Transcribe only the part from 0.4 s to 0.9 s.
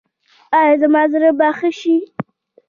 ایا